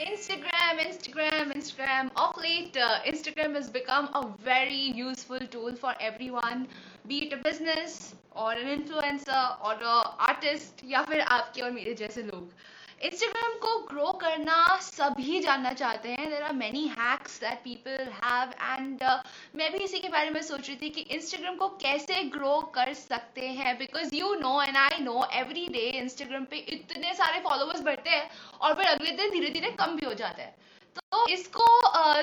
[0.00, 2.10] Instagram, Instagram, Instagram.
[2.16, 6.66] Of late, uh, Instagram has become a very useful tool for everyone,
[7.06, 11.94] be it a business or an influencer or an artist या फिर आपके और मेरे
[11.94, 12.51] जैसे लोग
[13.04, 18.50] Instagram को grow करना सभी जानना चाहते हैं। There are many hacks that people have
[18.62, 19.02] and
[19.56, 22.92] मैं भी इसी के बारे में सोच रही थी कि इंस्टाग्राम को कैसे ग्रो कर
[22.94, 27.80] सकते हैं। Because you know and I know every day Instagram पे इतने सारे फॉलोअर्स
[27.82, 28.28] बढ़ते हैं
[28.60, 30.54] और फिर अगले दिन धीरे धीरे कम भी हो जाते हैं।
[30.96, 31.66] तो इसको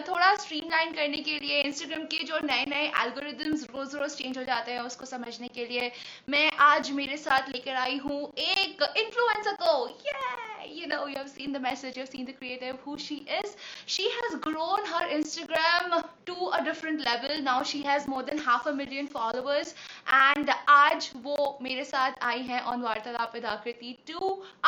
[0.08, 4.44] थोड़ा स्ट्रीमलाइन करने के लिए इंस्टाग्राम के जो नए नए एल्गोरिदम्स रोज रोज चेंज हो
[4.44, 5.92] जाते हैं उसको समझने के लिए
[6.30, 9.76] मैं आज मेरे साथ लेकर आई हूँ एक इन्फ्लुएंसर को।
[10.72, 13.56] you know you have seen the message you've seen the creative who she is.
[13.86, 17.42] She has grown her instagram to a different level.
[17.42, 19.74] Now she has more than half a million followers.
[20.12, 24.20] And aaj wo mere sath aayi hai on vartalap with akriti to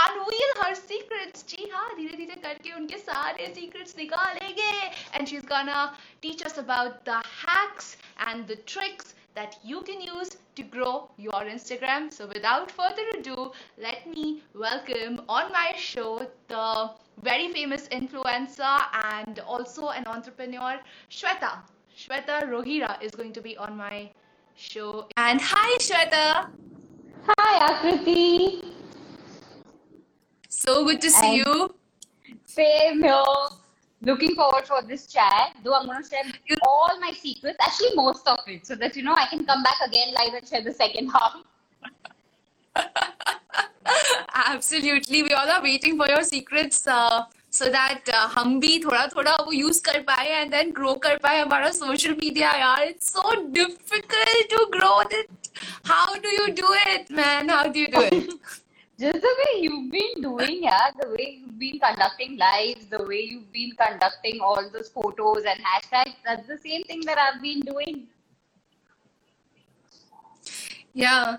[0.07, 1.43] unveil her secrets.
[1.53, 4.93] Ji ha dheere dheere karke unke sare secrets nikalenge.
[5.13, 10.37] And she's gonna teach us about the hacks and the tricks that you can use
[10.55, 12.11] to grow your Instagram.
[12.11, 18.81] So without further ado, let me welcome on my show the very famous influencer
[19.13, 21.59] and also an entrepreneur, Shweta.
[21.97, 24.09] Shweta Rohira is going to be on my
[24.55, 25.07] show.
[25.17, 26.49] And hi, Shweta.
[27.27, 28.73] Hi, Akriti.
[30.49, 31.75] So good to see and you.
[32.45, 33.60] Same here
[34.02, 35.56] looking forward for this chat.
[35.64, 36.24] Though I'm going to share
[36.62, 39.80] all my secrets, actually most of it, so that you know I can come back
[39.86, 41.36] again live and share the second half.
[44.34, 46.86] Absolutely, we all are waiting for your secrets.
[46.86, 50.94] Uh, so that uh, हम भी थोड़ा थोड़ा वो use कर पाए and then grow
[51.04, 55.48] कर पाए हमारा सोशल मीडिया यार it's so difficult to grow it
[55.90, 58.28] how do you do it man how do you do it
[59.00, 63.20] just the way you've been doing, yeah, the way you've been conducting lives, the way
[63.20, 67.60] you've been conducting all those photos and hashtags, that's the same thing that I've been
[67.60, 68.06] doing.
[70.94, 71.36] Yeah,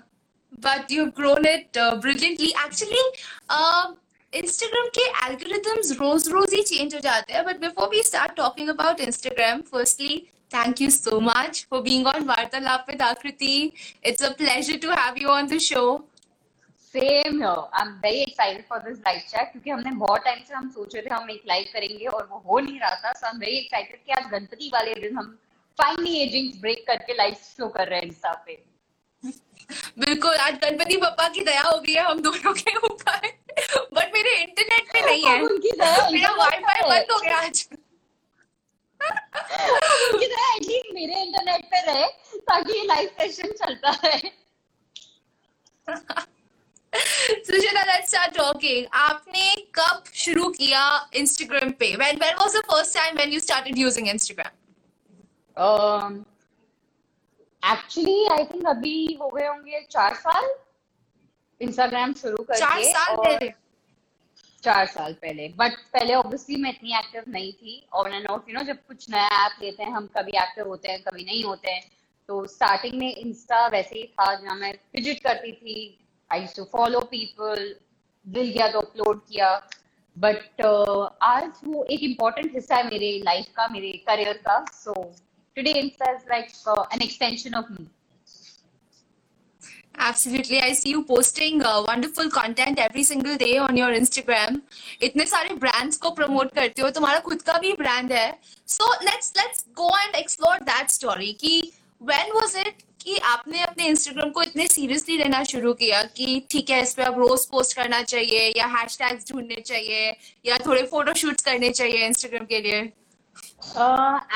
[0.60, 2.54] but you've grown it uh, brilliantly.
[2.64, 3.06] Actually,
[3.48, 3.94] uh,
[4.32, 7.44] Instagram के algorithms रोज रोज ही change हो जाते हैं.
[7.44, 12.28] But before we start talking about Instagram, firstly, thank you so much for being on
[12.28, 13.72] Vartalap with Akriti.
[14.02, 16.04] It's a pleasure to have you on the show.
[16.93, 20.69] Same I am very excited for this live chat क्योंकि हमने बहुत time से हम
[20.71, 23.31] सोच रहे थे हम एक लाइव करेंगे और वो हो नहीं रहा था। So I
[23.33, 25.31] am very excited कि आज गणपति वाले दिन हम
[25.79, 28.53] फाइनली एजिंग ब्रेक करके लाइव शो कर रहे हैं इंस्टा पे।
[29.99, 33.27] बिल्कुल आज गणपति पापा की दया हो गई है हम दोनों के ऊपर।
[33.93, 37.67] बट मेरे इंटरनेट पे नहीं है। उनकी दया मेरा वाईफाई बंद हो गया आज।
[40.11, 42.05] उनकी दया एटलीस्ट मेरे इंटरनेट पे रहे
[42.51, 44.31] ताकि ये लाइव सेशन चलता रहे।
[48.93, 50.83] आपने कब शुरू किया
[51.15, 51.95] इंस्टाग्राम पे?
[51.95, 54.51] When when was the first time when you started using Instagram
[57.63, 60.55] actually I think अभी हो गए होंगे चार साल।
[61.61, 63.49] इंस्टाग्राम शुरू करके चार साल पहले?
[64.63, 68.55] चार साल पहले। बट पहले ऑब्वियसली मैं इतनी एक्टिव नहीं थी। On and off you
[68.57, 71.71] know जब कुछ नया ऐप लेते हैं हम कभी एक्टिव होते हैं कभी नहीं होते
[71.71, 71.83] हैं
[72.29, 75.75] तो स्टार्टिंग में इंस्टा वैसे ही था जहाँ मैं विज़िट करती थी
[76.33, 77.73] I use to follow people
[78.25, 79.49] दिल गया तो अपलोड किया
[80.17, 84.93] बट uh, आज वो एक इम्पोर्टेंट हिस्सा है मेरे लाइफ का मेरे करियर का so
[85.57, 86.51] today Insta is like
[86.93, 87.87] an extension of me
[89.95, 90.59] Absolutely.
[90.59, 94.57] I see you posting uh, wonderful content every single day on your Instagram.
[95.03, 98.33] इतने सारे brands को promote करते हो तुम्हारा खुद का भी brand है
[98.67, 101.53] So let's let's go and explore that story कि
[102.01, 106.69] when was it कि आपने अपने इंस्टाग्राम को इतने सीरियसली लेना शुरू किया कि ठीक
[106.69, 110.11] है, इस पे आप रोज पोस्ट करना चाहिए या हैशटैग्स ढूँढने चाहिए
[110.45, 112.81] या थोड़े फ़ोटो शूट्स करने चाहिए इंस्टाग्राम के लिए?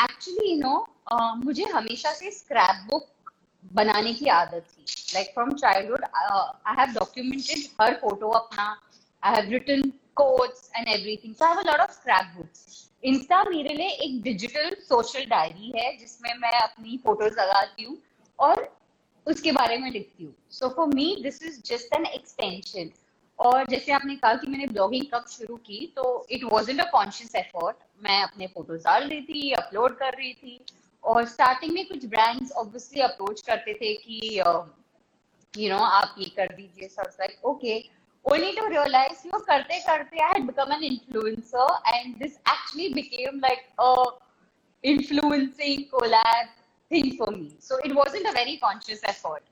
[0.03, 3.31] एक्चुअली यू नो मुझे हमेशा से स्क्रैप बुक
[3.73, 8.66] बनाने की आदत थी। Like from childhood I have documented her photo अपना।
[9.23, 13.43] I have written codes and everything so I have a lot of scrap books Insta
[13.43, 17.97] मेरे लिए एक डिजिटल सोशल डायरी है, जिसमें मैं अपनी फ़ोटोज़ लगाती हूँ।
[18.39, 18.69] और
[19.28, 22.89] उसके बारे में लिखती हूँ। So for me this is just an extension
[23.39, 27.35] और जैसे आपने कहा कि मैंने ब्लॉगिंग कब शुरू की तो it was a conscious
[27.35, 30.59] effort मैं अपने फ़ोटोज़ डाल रही थी अपलोड कर रही थी।
[31.03, 34.39] और स्टार्टिंग में कुछ ब्रांड्स ऑब्वियसली अप्रोच करते थे कि
[35.57, 37.84] यू नो आप ये कर दीजिए सब like okay
[38.25, 42.87] only to realize, you know karte karte i had become an influencer and this actually
[42.93, 43.61] became like
[46.91, 47.55] thing for me.
[47.59, 49.43] So it wasn't a very conscious effort.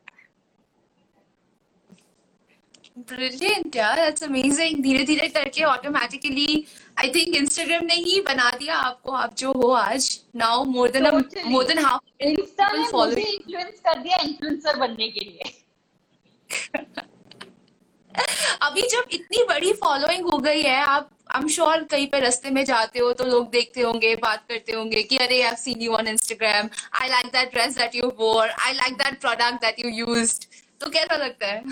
[3.08, 6.46] Brilliant यार that's amazing धीरे धीरे करके automatically
[7.00, 11.06] I think Instagram ने ही बना दिया आपको आप जो हो आज now more than
[11.06, 11.46] Totally.
[11.52, 13.34] More than half Insta ने follow मुझे you.
[13.34, 15.52] इन्फ्लुएंस कर दिया इन्फ्लुएंसर बनने के लिए
[18.62, 22.50] अभी जब इतनी बड़ी फॉलोइंग हो गई है आप आई एम श्योर कहीं पे रास्ते
[22.50, 25.94] में जाते हो तो लोग देखते होंगे बात करते होंगे कि अरे I seen you
[25.94, 26.70] on Instagram
[27.02, 30.46] I like that dress that you wore I like that product that you used
[30.82, 31.64] तो कैसा लगता है?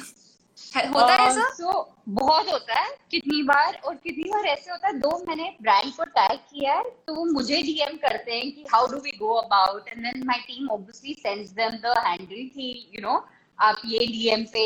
[0.75, 1.49] होता है ऐसा?
[1.53, 5.91] सो बहुत होता है। कितनी बार और कितनी बार ऐसे होता है। दो मैंने ब्रांड
[5.93, 9.33] को टैग किया है तो वो मुझे डीएम करते हैं कि how do we go
[9.33, 13.23] about and then my team obviously sends them the handle कि यू नो
[13.59, 14.65] आप ये डीएम पे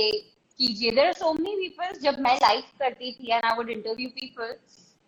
[0.60, 4.54] कीजिए। देर सो मेनी पीपल जब मैं लाइव करती थी and I would interview people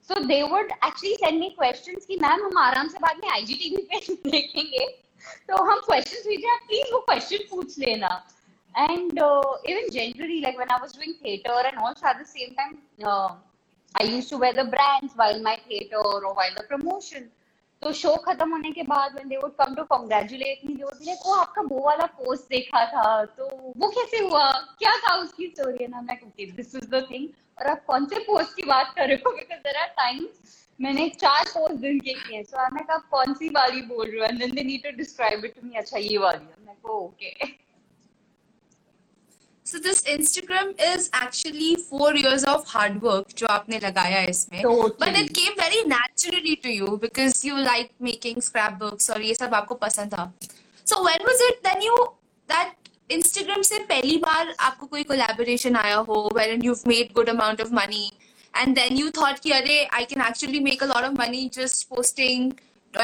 [0.09, 3.81] so they would actually send me question की मैम हम आराम से बाद में आईजीटीवी
[3.91, 4.87] पे देखेंगे।
[5.49, 8.11] तो हम क्वेश्चन भेजे प्लीज़ वो क्वेश्चन पूछ लेना।
[8.75, 12.77] And even generally like when I was doing theatre and also at the same time
[13.95, 17.29] I use to wear the brands while my theatre और वाइल द प्रमोशन
[17.81, 21.05] तो शो खत्म होने के बाद when they would come to congratulate me they would
[21.05, 23.45] like oh आपका वो वाला post देखा था। तो
[23.77, 24.51] वो कैसे हुआ?
[24.79, 27.27] क्या था उसकी स्टोरी ना मैं कहती दिस इज़ द थिंग
[27.59, 29.31] और आप कौन से पोस्ट की बात कर रहे हो?
[29.35, 33.33] बिकॉज़ देयर आर टाइम्स मैंने चार पोस्ट दिन के किए सो आई लाइक आप कौन
[33.33, 34.25] सी वाली बोल रहे हो?
[34.25, 36.65] And then they need to describe it to me अच्छा ये वाली.
[36.65, 37.33] मैं को okay
[39.69, 44.61] So this Instagram is actually four years of hard work जो आपने लगाया है इसमें
[44.61, 44.97] Totally.
[44.99, 49.53] but it came very naturally to you because you like making scrapbooks और ये सब
[49.53, 50.31] आपको पसंद था
[50.91, 51.95] so when was it then you
[52.53, 52.73] that
[53.17, 57.71] Instagram से पहली बार आपको कोई collaboration आया हो wherein you've made good amount of
[57.71, 58.05] money
[58.53, 61.89] and then you thought कि अरे I can actually make a lot of money just
[61.89, 62.53] posting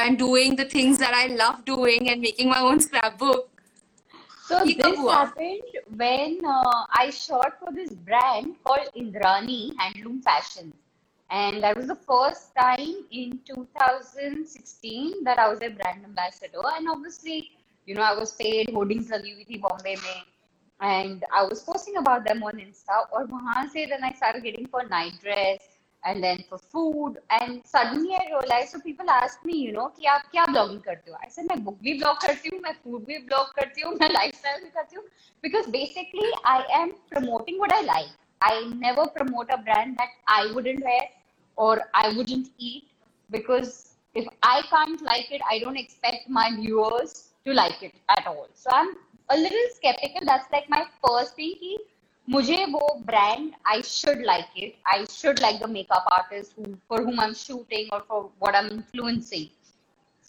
[0.06, 3.55] and doing the things that I love doing and making my own scrapbook
[4.47, 5.13] So ये कब this हुआ?
[5.13, 10.73] happened when uh, I shot for this brand called Indrani Handloom Fashion.
[11.29, 16.61] And that was the first time in 2016 that I was a brand ambassador.
[16.75, 17.51] And obviously,
[17.85, 20.23] you know, I was paid, hoardings लगी हुई थी बॉम्बे में.
[20.81, 23.05] And I was posting about them on Insta.
[23.13, 25.59] और वहाँ से then I started getting for night dress
[26.06, 27.18] And then for food.
[27.30, 31.10] And suddenly I realized, so people asked me, you know, कि आप क्या blogging करते
[31.10, 31.18] हो?
[31.24, 34.08] I said, मैं book भी blog करती हूँ, मैं food भी blog करती हूँ, मैं
[34.08, 35.04] lifestyle भी करती हूँ.
[35.42, 38.14] Because basically I am promoting what I like.
[38.40, 38.54] I
[38.86, 41.08] never promote a brand that I wouldn't wear
[41.56, 42.84] or I wouldn't eat
[43.30, 48.26] because if I can't like it, I don't expect my viewers to like it at
[48.26, 48.48] all.
[48.54, 48.94] So I'm
[49.30, 50.20] a little skeptical.
[50.24, 51.54] That's like my first thing.
[51.60, 51.76] कि
[52.28, 57.20] मुझे वो brand I should like it I should like the makeup artist for whom
[57.20, 59.46] I am shooting और for what I am influencing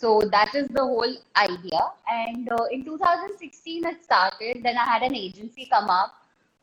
[0.02, 5.16] so that is the whole idea and in 2016 it started then I had an
[5.16, 6.14] agency come up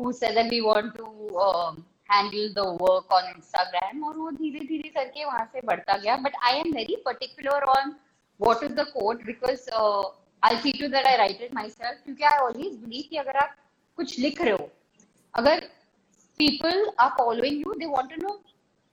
[0.01, 1.07] who said that we want to
[2.11, 6.17] handle the work on Instagram और वो धीरे धीरे करके वहाँ से बढ़ता गया.
[6.17, 7.95] But I am very particular on
[8.41, 9.69] what is the code because
[10.43, 13.37] I see to that I write it my self क्योंकि आई ऑलवेज बिलीव कि अगर
[13.37, 13.57] आप
[13.99, 14.71] कुछ लिख रहे हो
[15.35, 15.61] अगर
[16.41, 18.41] people are following you they want to know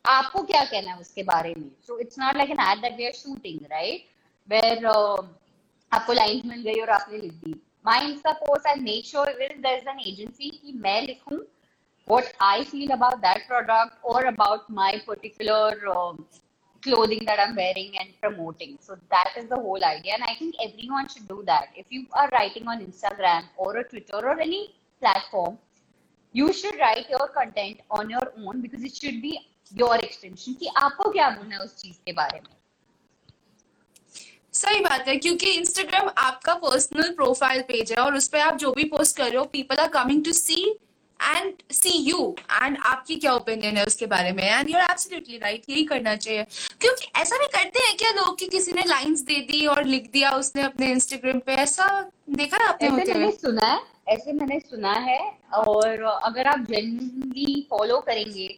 [0.05, 3.05] आपको क्या कहना है उसके बारे में। So it's not like an ad that we
[3.05, 4.05] are shooting right
[4.49, 7.53] where आपको लाइन्स मिल गई और आपने लिख दी।
[7.85, 11.39] Mind suppose I make sure will there is an agency कि मैं लिखूं
[12.07, 15.79] what I feel about that product और about my particular
[16.83, 20.35] clothing that I am wearing and promoting so that is the whole idea and I
[20.41, 24.41] think every one should do that if you are writing on Instagram और Twitter और
[24.41, 24.67] any
[25.01, 25.57] platform
[26.35, 29.37] you should write your content on your own because it should be
[29.71, 32.49] your extension कि आपको क्या बोलना है उस चीज़ के बारे में?
[34.53, 38.71] सही बात है क्योंकि इंस्टाग्राम आपका पर्सनल प्रोफ़ाइल पेज है और उस पर आप जो
[38.71, 40.63] भी पोस्ट कर रहे हो people are coming to see
[41.19, 44.43] and see you and आपकी क्या ओपिनियन है उसके बारे में?
[44.43, 46.43] एंड यूर एब्सोल्युटली राइट यही करना चाहिए।
[46.81, 50.09] क्योंकि ऐसा भी करते हैं क्या लोग कि किसी ने लाइंस दे दी और लिख
[50.11, 51.55] दिया उसने अपने इंस्टाग्राम पे?
[51.55, 51.87] ऐसा
[52.29, 55.19] देखा है आपने सुना है। ऐसे मैंने सुना है
[55.57, 58.49] और अगर आप जेन्युइनली फॉलो करेंगे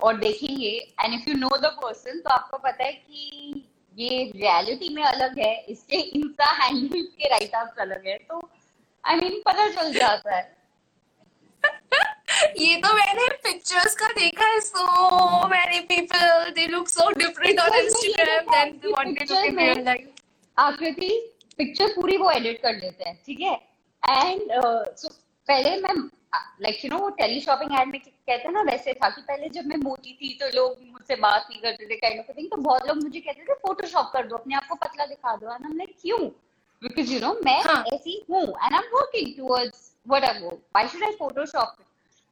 [0.00, 3.64] और देखेंगे and if you know the person तो आपको पता है कि
[3.96, 8.48] ये रियलिटी में अलग है इसके इंस्टा हैंडल के राइट आउट अलग है तो
[9.04, 10.56] आई I मीन mean, पता चल जाता है।
[12.58, 17.74] ये तो मैंने पिक्चर्स का देखा है so many people they look so different on
[17.74, 20.08] Instagram then what they look in real life
[20.56, 21.10] Aakriti
[21.58, 23.67] picture पूरी वो एडिट कर लेते हैं ठीक है?
[24.02, 24.52] एंड
[24.96, 25.08] सो
[25.48, 25.94] पहले मैं
[26.62, 29.48] लाइक यू नो वो टेली शॉपिंग एड में कहते हैं ना वैसे था कि पहले
[29.48, 32.56] जब मैं मोटी थी तो लोग मुझसे बात नहीं करते थे काइंड ऑफ़ थिंग तो
[32.58, 35.54] बहुत लोग मुझे कहते थे फोटोशॉप कर दो अपने आप को पतला दिखा दो.
[35.54, 36.18] एंड लाइक क्यों?
[36.82, 37.82] बिकॉज़ यू नो मैं हाँ.
[37.94, 41.76] ऐसी हूँ and I am working towards whatever why should I photoshop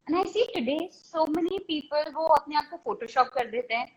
[0.07, 3.87] and I see today so many people वो अपने आप को फोटोशॉप कर देते हैं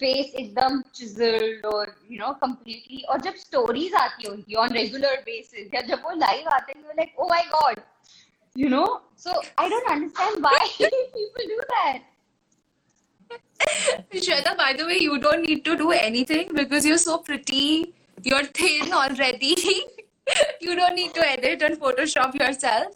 [0.00, 5.22] फेस एकदम चिजल्ड और यू नो कंप्लीटली और जब स्टोरीज आती है उनकी ऑन रेगुलर
[5.26, 7.80] बेसिस या जब वो लाइव आते हैं like oh my god
[8.56, 8.84] you know
[9.22, 12.04] so i don't understand why people do that
[14.14, 17.94] Shweta, by the way, you don't need to do anything because you're so pretty.
[18.22, 19.54] You're thin already.
[20.60, 22.94] you don't need to edit and Photoshop yourself.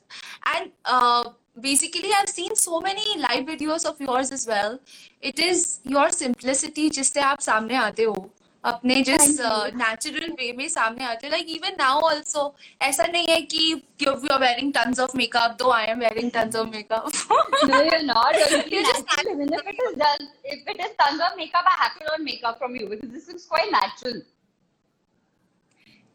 [0.55, 1.25] And uh,
[1.63, 4.79] basically, I've seen so many live videos of yours as well.
[5.23, 8.15] It is your simplicity जिससे आप सामने आते हो
[8.65, 9.37] अपने जिस.
[9.77, 12.43] Natural way में सामने आते हो लाइक इवन नाउ ऑल्सो
[12.83, 13.61] ऐसा नहीं है कि
[14.03, 17.11] you are wearing tons of makeup though I am wearing tons of makeup
[18.89, 22.07] just natural even it is done if it is tons of makeup i have to
[22.11, 24.21] learn makeup from you because this looks quite natural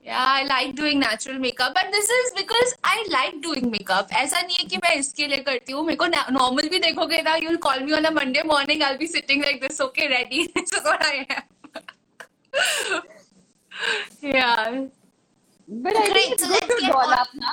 [0.05, 4.11] Yeah, I like doing natural makeup and this is because I like doing makeup.
[4.23, 6.07] ऐसा नहीं है कि मैं इसके लिए करती हूँ मेरे को
[6.39, 9.59] नॉर्मल भी देखोगे ना you'll call me on a Monday morning I'll be sitting like
[9.67, 11.43] this okay ready this is what I am.
[14.21, 14.85] yeah.
[15.85, 17.51] but i Great, think it's so good let's to get doll on- up na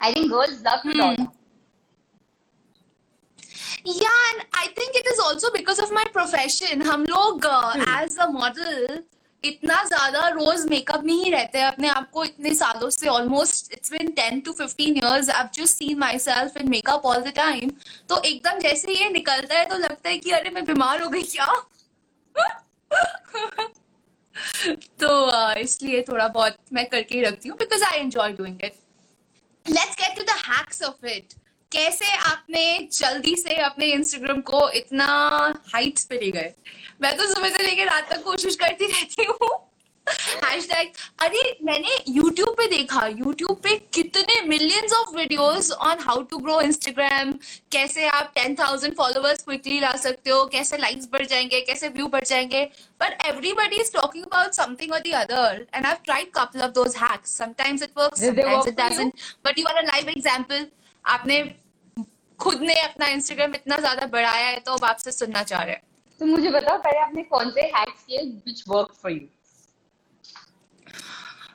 [0.00, 1.26] i think girls love to doll Hmm.
[1.26, 1.32] up
[3.88, 6.80] Yeah, and I think it is also because of my profession.
[6.86, 7.44] हम लोग
[7.88, 8.72] as a model
[9.48, 13.72] इतना ज़्यादा रोज makeup में ही रहते हैं अपने आप को इतने सालों से almost
[13.72, 17.32] it's been ten to fifteen years I just seen my self in makeup all the
[17.36, 17.70] time
[18.08, 21.22] तो एकदम जैसे ये निकलता है तो लगता है कि अरे मैं बीमार हो गई
[21.24, 21.46] क्या?
[25.00, 25.08] तो
[25.60, 28.74] इसलिए थोड़ा बहुत मैं करके ही रखती हूँ because I enjoy doing it
[29.66, 31.34] let's get to the hacks of it
[31.72, 35.06] कैसे आपने जल्दी से अपने इंस्टाग्राम को इतना
[35.74, 36.52] हाइट्स पे ले गए?
[37.02, 39.48] मैं तो सुबह से लेकर रात तक कोशिश करती रहती हूँ।
[41.20, 46.60] अरे मैंने यूट्यूब पे देखा यूट्यूब पे कितने millions of videos on how to grow
[46.60, 47.32] Instagram
[47.72, 52.06] कैसे आप टेन थाउज़ेंड फॉलोअर्स क्विकली ला सकते हो कैसे लाइक्स बढ़ जाएँगे कैसे व्यू
[52.08, 52.64] बढ़ जाएँगे।
[53.00, 56.96] But everybody is talking about something और the other and I tried couple of those
[57.02, 57.60] hacks but
[59.58, 60.66] you are a live example
[61.06, 61.42] आपने
[62.40, 65.82] खुद ने अपना इंस्टाग्राम इतना ज़्यादा बढ़ाया है तो अब आपसे सुनना चाह रहे हैं।
[66.20, 69.28] तो मुझे बताओ पहले आपने कौन से हैक्स किए which worked for you?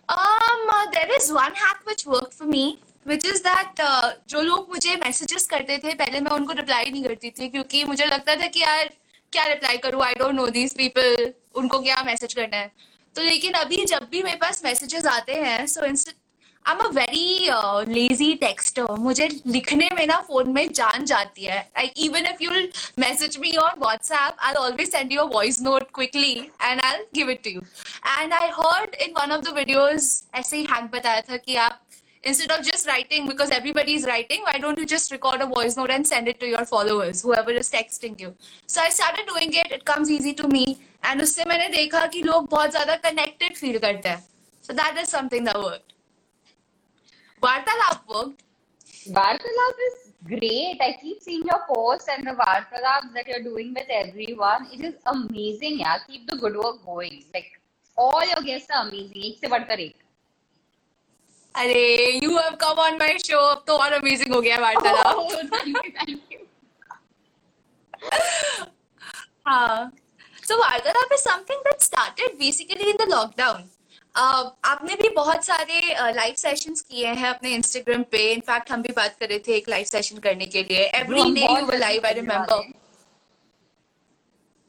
[0.10, 2.64] Um, uh, there is one hack which worked for me,
[3.06, 7.04] which is that uh, जो लोग मुझे मैसेजेस करते थे पहले मैं उनको रिप्लाई नहीं
[7.04, 8.90] करती थी क्योंकि मुझे लगता था कि यार
[9.34, 10.02] क्या रिप्लाई करूँ?
[10.04, 12.72] I don't know these people उनको क्या मैसेज करना है?
[13.16, 16.18] तो लेकिन अभी जब भी मेरे पास मैसेजेस आते हैं so instant
[16.66, 21.92] I am a very lazy texter मुझे लिखने में ना फ़ोन में जान जाती है
[22.06, 22.52] even if you
[23.00, 27.30] message me on WhatsApp I always send you a voice note quickly and I give
[27.32, 27.62] it to you
[28.20, 31.80] and I heard in one of the videos ऐसे ही हैक बताया था कि आप
[32.24, 35.78] instead of just writing because everybody is writing why don't you just record a voice
[35.78, 38.30] note and send it to your followers whoever is texting you
[38.70, 40.66] so i started doing it it comes easy to me
[41.04, 44.24] and उससे मैंने देखा कि लोग बहुत ज़्यादा connected feel करते हैं
[44.64, 45.92] so that is something that worked
[47.44, 48.42] वार्तालाप worked
[49.14, 50.80] Vartalap is great.
[50.80, 54.68] I keep seeing your posts and the Vartalaps that you're doing with everyone.
[54.72, 55.98] It is amazing, yeah.
[56.08, 57.24] Keep the good work going.
[57.34, 57.48] Like
[57.98, 59.24] all your guests are amazing.
[59.30, 59.96] एक से बढ़कर एक.
[61.56, 65.28] अरे you have come on my show अब तो और amazing हो गया वार्तालाप Oh.
[69.48, 69.92] हाँ
[70.48, 73.66] so वार्तालाप is something that started basically in the lockdown
[74.16, 75.80] uh, आपने भी बहुत सारे
[76.16, 79.70] लाइव सेशंस किए हैं अपने इंस्टाग्राम पे। इनफैक्ट हम भी बात कर रहे थे एक
[79.70, 82.72] लाइव सेशन करने के लिए। Every day you were live I remember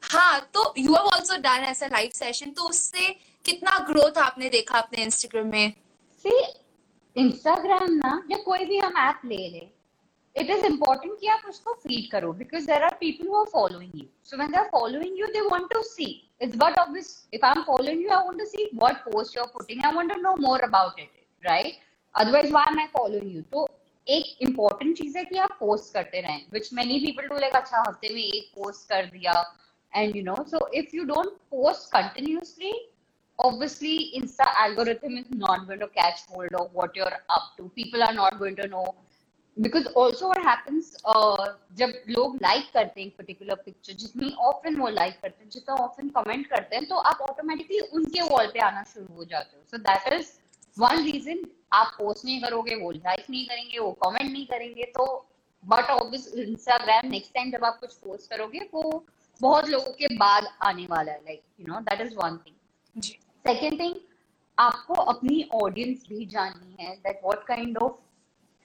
[0.03, 3.11] हाँ। तो यू हैव आल्सो डन ऐसा लाइव सेशन तो उससे
[3.45, 5.73] कितना ग्रोथ आपने देखा अपने इंस्टाग्राम में?
[6.25, 6.43] See,
[7.17, 9.69] Instagram ना या कोई भी हम ऐप ले ले
[10.37, 13.91] it is important कि आप उसको feed करो because there are people who are following
[13.95, 14.07] you.
[14.23, 16.13] So when they are following you, they want to see.
[16.42, 17.28] It's but obvious.
[17.32, 19.84] If I'm following you, I want to see what post you're putting.
[19.84, 21.10] I want to know more about it,
[21.48, 21.74] right?
[22.16, 23.44] Otherwise, why am I following you?
[23.54, 23.68] तो
[24.10, 27.84] एक important चीज है कि आप post करते रहें, which many people do like अच्छा
[27.88, 29.34] हफ्ते में एक post कर दिया,
[29.96, 32.74] and you know, so if you don't post continuously,
[33.40, 38.02] obviously insta algorithm is not going to catch hold of what you're up to people
[38.04, 38.86] are not going to know
[39.57, 40.93] because also what happens
[41.79, 46.09] जब लोग like करते हैं particular picture जितनी often वो like करते हैं जितना often
[46.09, 49.79] comment करते हैं तो आप ऑटोमेटिकली उनके वॉल पे आना शुरू हो जाते हो। So
[49.79, 50.31] that is
[50.77, 55.05] one reason आप पोस्ट नहीं करोगे वो लाइक नहीं करेंगे वो कमेंट नहीं करेंगे तो
[55.65, 59.05] but obvious Instagram next time जब आप कुछ पोस्ट करोगे वो
[59.41, 63.79] बहुत लोगों के बाद आने वाला है like you know that is one thing second
[63.81, 63.95] thing
[64.59, 67.93] आपको अपनी ऑडियंस भी जाननी है that what kind of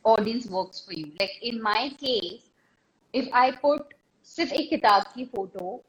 [0.08, 1.12] audience works for you.
[1.20, 2.50] Like in my case,
[3.14, 3.94] if I put
[4.28, 5.82] सिर्फ़ एक किताब की photo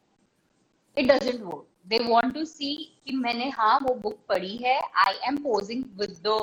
[0.96, 5.18] it doesn't work they want to see कि मैंने हाँ वो बुक पढ़ी है I
[5.28, 6.36] am posing with the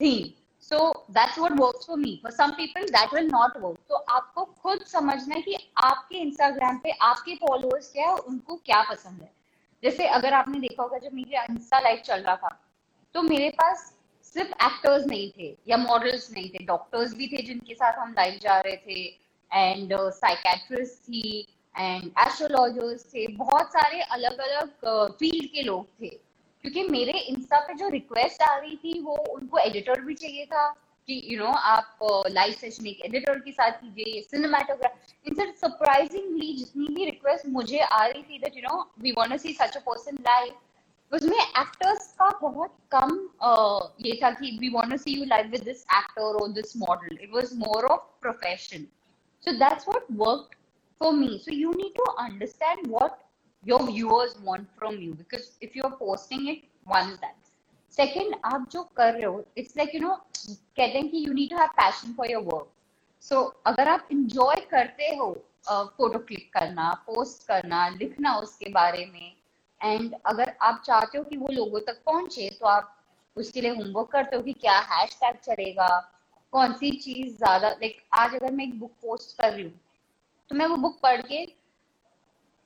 [0.00, 0.30] theme
[0.68, 0.78] so
[1.10, 4.84] that's what works for me for some people that will not work तो आपको खुद
[4.86, 9.32] समझना है कि आपके इंस्टाग्राम पे आपके फॉलोअर्स क्या है उनको क्या पसंद है।
[9.82, 12.58] जैसे अगर आपने देखा होगा जब मेरी इंस्टा लाइव चल रहा था
[13.14, 13.92] तो मेरे पास
[14.34, 18.38] सिर्फ़ एक्टर्स नहीं थे या मॉडल्स नहीं थे डॉक्टर्स भी थे जिनके साथ हम लाइव
[18.42, 19.00] जा रहे थे
[19.50, 24.68] एंड साइकेट्रिस्ट uh, थी एंड एस्ट्रोलॉजर्स थे बहुत सारे अलग अलग
[25.18, 26.08] फ़ील्ड uh, के लोग थे।
[26.64, 30.68] क्योंकि मेरे इंस्टा पे जो रिक्वेस्ट आ रही थी वो उनको एडिटर भी चाहिए था
[31.08, 31.98] कि यू you नो know, आप
[32.30, 37.78] लाइव uh, सेशन एक एडिटर के साथ कीजिए सिनेमाटोग्राफ इन सरप्राइजिंगली जितनी भी रिक्वेस्ट मुझे
[37.78, 40.52] आ रही थी that you know we want to see such a person live
[41.12, 43.10] उसमें एक्टर्स का बहुत कम
[43.44, 46.76] uh, ये था कि we want to see you live with this actor और this
[46.76, 48.86] model it was more of profession
[49.42, 50.54] so that's what worked
[51.00, 53.18] for me so you need to understand what
[53.64, 57.34] your viewers want from you because if you are posting it one that
[57.94, 61.50] second आप जो कर रहे हो it's like you no कहते हैं कि you need
[61.50, 62.70] to have passion for your work
[63.22, 65.32] so अगर आप इंजॉय करते हो
[65.68, 69.39] फ़ोटो क्लिक करना पोस्ट करना लिखना उसके बारे में
[69.80, 72.96] एंड अगर आप चाहते हो कि वो लोगों तक पहुँचे तो आप
[73.36, 75.88] उसके लिए होमवर्क करते हो कि क्या हैश टैग चलेगा,
[76.52, 79.72] कौन सी चीज़ ज़्यादा लाइक आज अगर मैं एक बुक पोस्ट कर रही हूँ
[80.50, 81.44] तो मैं वो बुक पढ़ के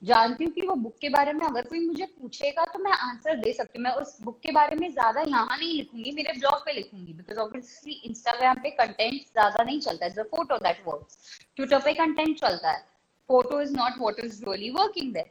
[0.02, 3.36] जानती हूँ कि वो बुक के बारे में अगर कोई मुझे पूछेगा तो मैं आंसर
[3.36, 6.64] दे सकती हूँ। मैं उस बुक के बारे में ज़्यादा यहाँ नहीं लिखूँगी, मेरे ब्लॉग
[6.64, 11.78] पे लिखूँगी बिकॉज़ ऑब्वियसली इंस्टाग्राम पे कंटेंट ज़्यादा नहीं चलता है फ़ोटो दैट वर्क्स ट्विटर
[11.84, 12.84] पे कंटेंट चलता है।
[13.30, 15.30] Photo is not what is really working there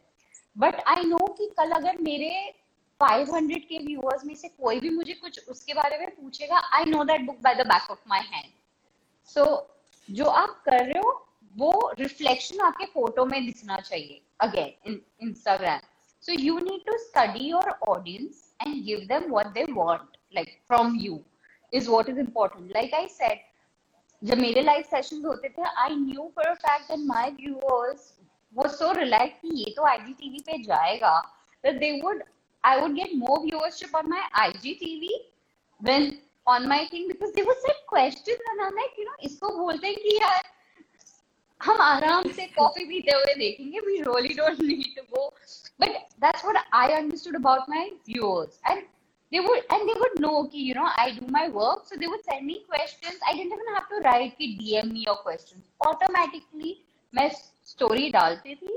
[0.58, 2.54] but I know कि कल अगर मेरे
[3.00, 7.04] 500 के व्यूअर्स में से कोई भी मुझे कुछ उसके बारे में पूछेगा I know
[7.04, 8.52] that book by the back of my hand
[9.26, 9.70] so
[10.10, 15.80] जो आप कर रहे हो, वो रिफ्लेक्शन आपके फ़ोटो में दिखना चाहिए again Instagram
[16.22, 20.96] so you need to study your audience and give them what they want like from
[20.96, 21.20] you
[21.74, 23.40] is what is important like I said
[24.24, 28.14] जब मेरे लाइव सेशन होते थे I knew for fact that viewers
[28.56, 31.22] वो so relax कि ये तो IGTV पे जाएगा
[31.64, 32.24] that they would
[32.64, 35.08] I would get more viewership on my IGTV
[35.82, 39.50] than on my thing because they would set questions and I'm like, you know, इसको
[39.58, 40.42] बोलते हैं कि यार
[41.62, 45.30] हम आराम से कॉफ़ी पीते हुए देखेंगे we really don't need to go
[45.80, 48.84] but that's what I understood about my viewers and
[49.32, 52.12] they would and they would know कि you know I do my work so they
[52.14, 55.64] would send me questions I didn't even have to write कि DM me your questions
[55.88, 56.76] automatically
[57.16, 57.30] मैं
[57.74, 58.76] story डालती थी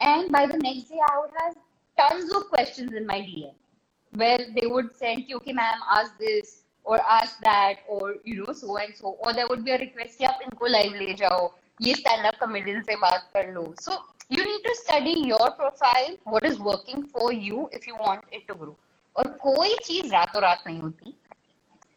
[0.00, 1.52] and by the next day I would have
[1.98, 7.00] tons of questions in my DM where they would send क्योंकि ma'am ask this और
[7.16, 10.24] ask that और you know so and so और there would be a request कि
[10.24, 13.62] आप इनको live ले जाओ ये स्टैंड अप कॉमेडियन से बात कर लो.
[13.80, 13.92] So
[14.32, 18.46] you need to study your profile what is working for you if you want it
[18.48, 18.76] to grow
[19.16, 21.14] और कोई चीज़ रातों रात नहीं होती.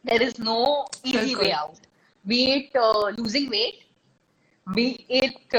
[0.06, 1.88] There is no easy way out
[2.26, 2.78] be it
[3.20, 3.84] losing weight
[4.68, 4.88] be
[5.24, 5.56] it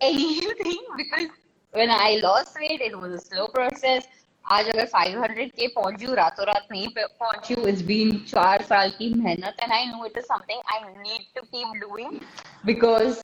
[0.00, 1.28] anything because
[1.74, 4.04] when I lost weight, it was a slow process.
[4.44, 8.90] आज अगर 500 के पहुंची हूँ रातों रात नहीं पहुंची हूँ इट्स बीन चार साल
[8.98, 12.18] की मेहनत and I know it is something I need to keep doing
[12.66, 13.22] because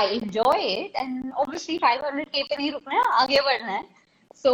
[0.00, 3.82] I enjoy it and obviously 500 के पे नहीं रुकना है आगे बढ़ना है
[4.42, 4.52] so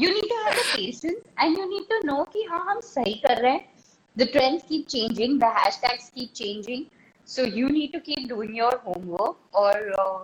[0.00, 3.14] you need to have the patience and you need to know कि हाँ हम सही
[3.26, 3.76] कर रहे हैं
[4.16, 6.86] the trends keep changing the hashtags keep changing
[7.28, 10.18] so you need to keep doing your homework or uh,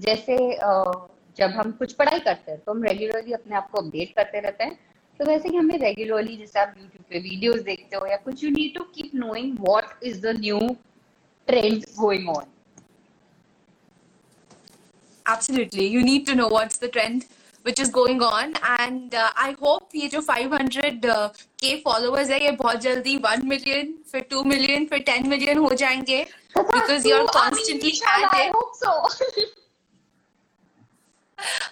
[0.00, 0.36] जैसे
[1.38, 4.64] जब हम कुछ पढ़ाई करते हैं तो हम रेगुलरली अपने आप को अपडेट करते रहते
[4.64, 4.78] हैं।
[5.20, 8.50] तो वैसे ही हमें रेगुलरली जैसे आप यूट्यूब पे वीडियोस देखते हो या कुछ you
[8.50, 10.58] need to keep knowing what is the new
[11.48, 12.44] trend going on
[15.26, 17.22] absolutely you need to know what's the trend
[17.64, 20.90] which is going on and I hope ये जो 500
[21.62, 25.72] के फॉलोअर्स है ये बहुत जल्दी 1 मिलियन फिर 2 मिलियन फिर 10 मिलियन हो
[25.84, 26.22] जाएँगे
[26.58, 29.59] because you are constantly I hope so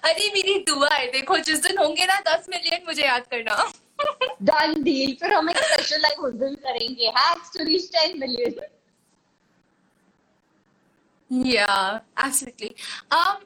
[0.04, 3.72] अरे मेरी दुआ है देखो जिस दिन होंगे ना दस मिलियन मुझे याद करना।
[4.42, 8.60] डन डील फिर हम एक स्पेशल लाइव उस दिन करेंगे। Hacks to reach 10 million
[11.30, 12.76] yeah absolutely.
[13.10, 13.36] Um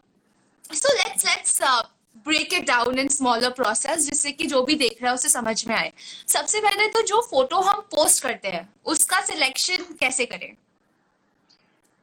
[0.73, 1.83] so let's let's uh,
[2.27, 5.67] break it down in smaller process जिससे कि जो भी देख रहा है उसे समझ
[5.67, 5.93] में आए।
[6.29, 10.57] सबसे पहले तो जो फ़ोटो हम पोस्ट करते हैं उसका सिलेक्शन कैसे करें?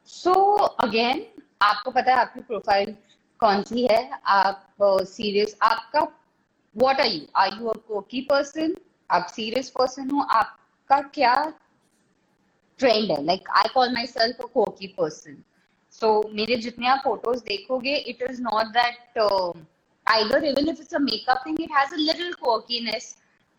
[0.06, 1.26] सो so, अगेन
[1.62, 2.94] आपको पता है आपकी प्रोफ़ाइल
[3.40, 4.10] कौन सी है?
[4.26, 6.00] आप सीरियस आपका
[6.76, 8.74] what are you are you a kooky person
[9.10, 10.20] आप सीरियस पर्सन हो?
[10.20, 11.34] आपका क्या
[12.80, 13.22] ट्रेंड है?
[13.24, 15.42] Like I call myself a kooky person
[16.00, 19.22] so मेरे जितने आप फ़ोटोज़ देखोगे it is not that
[20.06, 23.04] either even if it's a makeup thing, it has a little quirkiness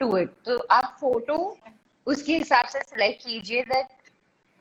[0.02, 0.32] to it.
[0.46, 1.38] तो आप फ़ोटो
[2.08, 3.94] उसके हिसाब से सिलेक्ट कीजिए that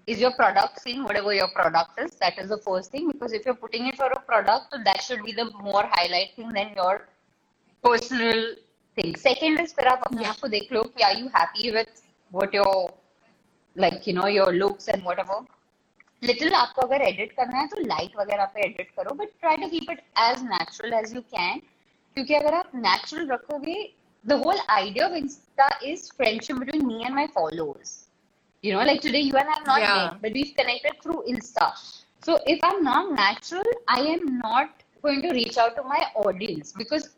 [0.09, 3.45] is your product seeing whatever your product is that is the first thing because if
[3.45, 6.69] you're putting it for a product so that should be the more highlight thing than
[6.75, 7.07] your
[7.83, 8.55] personal
[8.95, 12.03] thing second is फिर आप अपने आप को देख लो कि are you happy with
[12.31, 12.75] what your
[13.75, 15.41] like you know your looks and whatever
[16.21, 19.69] little आपको अगर edit करना है तो light वगैरह पे edit करो but try to
[19.75, 21.61] keep it as natural as you can
[22.15, 23.77] क्योंकि अगर आप natural रखोगे
[24.29, 28.05] the whole idea of Insta is friendship between me and my followers
[28.61, 29.95] you know like today you and I have not Yeah.
[29.95, 31.67] met but we've connected through Insta
[32.27, 36.71] so if I'm not natural I am not going to reach out to my audience
[36.83, 37.09] because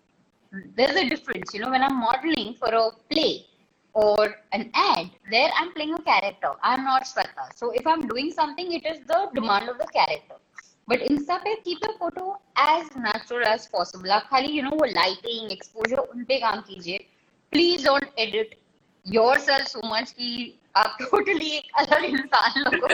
[0.76, 3.46] there's a difference you know when I'm modeling for a play
[3.94, 6.52] or an ad, there I'm playing a character.
[6.62, 7.46] I'm not Sweta.
[7.56, 10.36] So if I'm doing something, it is the demand of the character.
[10.88, 14.12] But Insta पे keep the photo as natural as possible.
[14.12, 17.00] आप खाली you know वो lighting, exposure उन पे काम कीजिए.
[17.52, 18.54] Please don't edit
[19.18, 22.89] yourself so much कि आप totally एक अलग इंसान लगो.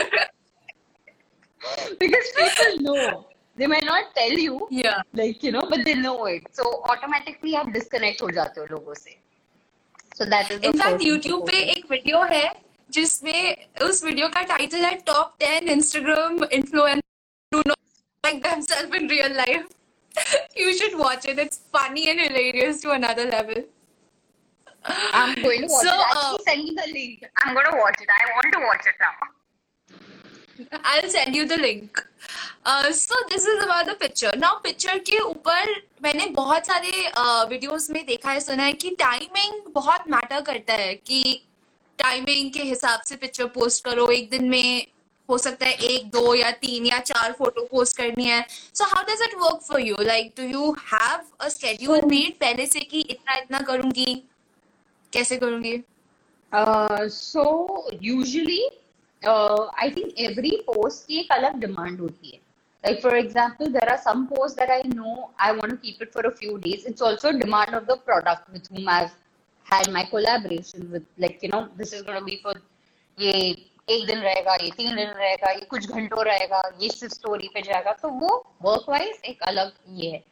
[1.99, 3.25] because people know.
[3.57, 5.01] They might not tell you, Yeah.
[5.13, 6.43] like you know, but they know it.
[6.59, 9.17] So automatically आप disconnect हो जाते हो लोगों से.
[10.17, 12.45] So that is thing to YouTube पे एक वीडियो है
[12.91, 13.55] जिसमें
[13.87, 17.69] उस वीडियो का टाइटल है top ten Instagram influencer
[18.25, 19.67] like themselves in real life
[20.61, 23.61] you should watch it it's funny and hilarious to another level
[24.85, 26.17] I'm going to watch So, it.
[26.17, 27.25] uh, send me the link.
[27.37, 28.07] I'm going to watch it.
[28.09, 29.13] I want to watch it now.
[30.83, 32.05] I'll send you the link.
[32.65, 34.31] Uh, so this is about the picture.
[34.37, 35.69] Now picture के ऊपर
[36.03, 36.91] मैंने बहुत सारे
[37.49, 41.21] videos में देखा है सुना है कि टाइमिंग बहुत मैटर करता है कि
[41.99, 44.85] टाइमिंग के हिसाब से पिक्चर पोस्ट करो एक दिन में
[45.29, 49.03] हो सकता है एक दो या तीन या चार फ़ोटो पोस्ट करनी है so how
[49.09, 53.01] does it work for you like do you have a schedule made पहले से कि
[53.09, 54.21] इतना इतना करूँगी
[55.13, 55.83] कैसे करूँगी
[56.51, 57.07] Uh,
[58.01, 58.61] usually,
[59.23, 62.39] uh, I think every post की एक अलग demand होती है.
[62.83, 66.11] Like for example, there are some posts that I know I want to keep it
[66.11, 66.85] for a few days.
[66.85, 69.11] It's also demand of the product with whom I've
[69.71, 71.03] had my collaboration with.
[71.19, 72.55] Like you know, this is gonna be for
[73.19, 73.31] ये
[73.89, 77.61] एक दिन रहेगा, ये तीन दिन रहेगा, ये कुछ घंटों रहेगा, ये सिर्फ़ स्टोरी पे
[77.61, 77.91] जाएगा.
[77.91, 80.23] तो वो वर्क वाइज एक अलग ये है.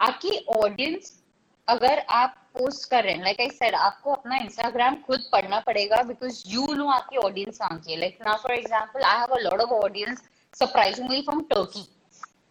[0.00, 1.22] आपकी ऑडियंस
[1.68, 6.02] अगर आप पोस्ट कर रहे हैं लाइक आई सेड आपको अपना इंस्टाग्राम खुद पढ़ना पड़ेगा
[6.12, 7.98] बिकॉज़ यू नो आपकी ऑडियंस कहाँ की है.
[8.00, 10.22] Like now for example I have a lot of audience
[10.54, 11.86] surprisingly from Turkey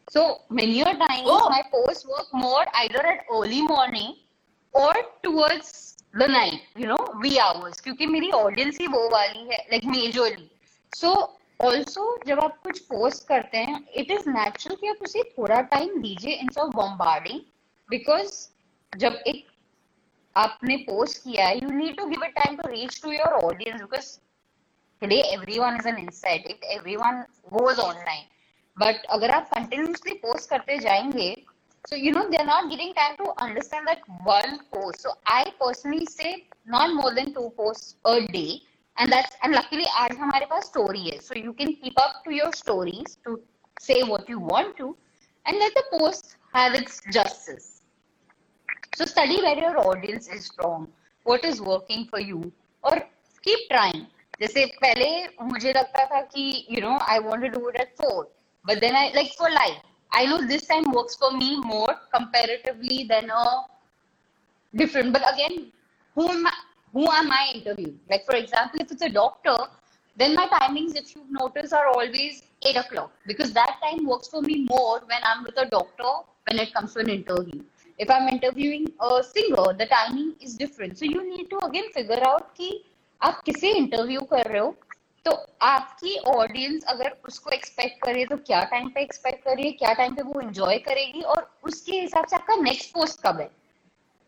[0.07, 1.49] so many a times Oh.
[1.49, 4.11] my posts work more either at early morning
[4.73, 4.91] or
[5.23, 5.71] towards
[6.13, 10.49] the night you know wee hours क्योंकि मेरी audience ही वो वाली है like majorly
[10.93, 11.13] so
[11.61, 16.01] also जब आप कुछ post करते हैं इट इज़ नेचुरल कि आप उसे थोड़ा टाइम
[16.01, 17.39] दीजिए इन ऑफ़ बॉम्बार्डिंग
[17.89, 18.31] बिकॉज़
[18.97, 19.47] जब एक
[20.35, 24.07] आपने पोस्ट किया you need to give it time to reach to your audience because
[25.01, 27.21] today everyone is an inside it everyone
[27.53, 28.23] goes online
[28.77, 31.35] but अगर आप कंटिन्यूसली पोस्ट करते जाएँगे
[31.85, 35.51] so you know they are not giving time to understand that one post so I
[35.59, 36.33] personally say
[36.67, 38.45] not more than two post a day
[38.97, 41.17] and that's and luckily आज हमारे पास story है.
[41.19, 43.39] So you can keep up to your stories to
[43.77, 44.95] say what you want to
[45.45, 47.74] and let the post have its justice
[48.96, 50.88] so study where your audience is from,
[51.24, 52.52] what is working for you,
[52.84, 53.02] और
[53.44, 54.06] keep trying.
[54.40, 55.08] जैसे पहले
[55.42, 58.28] मुझे लगता था कि you know I want to do it at four,
[58.64, 59.82] but then I like for life.
[60.12, 63.44] I know this time works for me more comparatively than a
[64.76, 65.12] different.
[65.12, 65.72] But again,
[66.14, 66.52] who am I,
[66.92, 67.98] who am I interviewing?
[68.08, 69.56] Like for example, if it's a doctor,
[70.16, 74.42] then my timings, if you've noticed, are always eight o'clock because that time works for
[74.42, 76.10] me more when I'm with a doctor
[76.48, 77.62] when it comes to an interview.
[77.99, 80.97] If I'm interviewing a singer, the timing is different.
[80.97, 82.69] So you need to again figure out कि
[83.21, 84.75] आप किसे interview कर रहे हो?
[85.25, 85.31] तो
[85.65, 90.21] आपकी audience अगर उसको एक्सपेक्ट करे तो क्या टाइम पे एक्सपेक्ट करिए क्या टाइम पे
[90.23, 91.21] वो एंजॉय करेगी?
[91.21, 93.49] और उसके हिसाब से आपका नेक्स्ट पोस्ट कब है?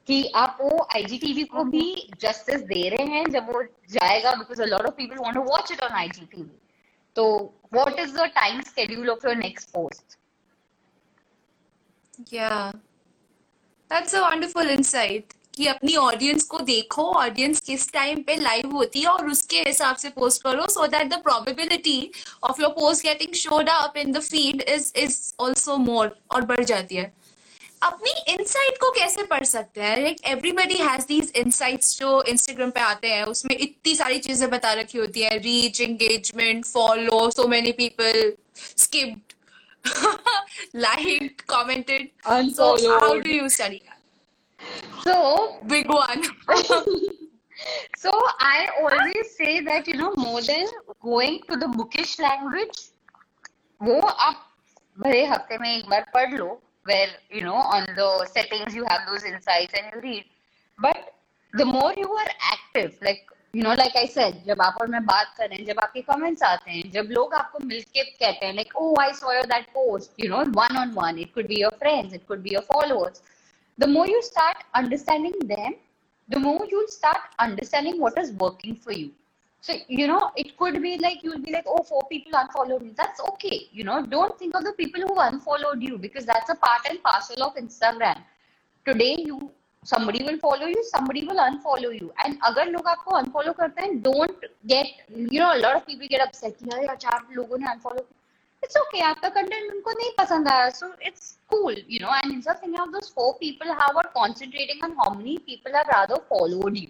[0.07, 4.65] कि आप वो आईजीटीवी को भी जस्टिस दे रहे हैं जब वो जाएगा because a
[4.65, 6.49] lot of people want to watch it on IGTV
[7.15, 7.25] तो
[7.73, 10.17] what is the time schedule of your next post
[12.31, 12.71] Yeah,
[13.91, 19.01] that's a wonderful insight कि अपनी ऑडियंस को देखो ऑडियंस किस टाइम पे लाइव होती
[19.01, 22.11] है और उसके हिसाब से पोस्ट करो so that the probability
[22.43, 26.63] of your post getting showed up in the feed is is also more और बढ़
[26.63, 27.11] जाती है।
[27.83, 30.01] अपनी इनसाइट को कैसे पढ़ सकते हैं?
[30.01, 34.73] Like everybody has these insights जो इंस्टाग्राम पे आते हैं, उसमें इतनी सारी चीज़ें बता
[34.73, 38.33] रखी होती है reach engagement follow so many people
[38.77, 39.26] skipped
[40.74, 42.80] liked commented Unfollowed.
[42.80, 43.98] so how do you study that
[45.04, 46.22] So big one
[47.96, 50.66] So I always say that you know more than
[51.00, 52.78] going to the bookish language,
[53.82, 54.40] वो आप
[54.98, 56.48] भले हफ्ते में एक बार पढ़ लो
[56.90, 60.24] where you know on the settings you have those insights and you read,
[60.78, 61.14] but
[61.54, 65.04] the more you are active, like you know like I said, जब आप और मैं
[65.06, 68.54] बात कर रहे हैं, जब आपके comments आते हैं, जब लोग आपको मिलके कहते हैं
[68.56, 71.60] like oh I saw your that post, you know one on one, it could be
[71.60, 73.22] your friends, it could be your followers.
[73.78, 75.74] The more you start understanding them,
[76.28, 79.10] the more you'll start understanding what is working for you.
[79.60, 82.92] So, you know, it could be like you'll be like, oh, four people unfollowed me.
[82.96, 83.68] That's okay.
[83.72, 87.00] You know, don't think of the people who unfollowed you because that's a part and
[87.02, 88.22] parcel of Instagram.
[88.84, 89.52] Today, you
[89.89, 92.11] somebody will follow you, somebody will unfollow you.
[92.23, 94.87] And अगर लोग आपको unfollow करते हैं, don't get,
[95.33, 96.63] you know, a lot of people get upset.
[96.71, 98.05] यार यार चार लोगों ने unfollow
[98.63, 102.55] it's okay आपका content उनको नहीं पसंद आया so it's cool you know and instead
[102.55, 106.17] of thinking of those four people how are concentrating on how many people have rather
[106.31, 106.87] followed you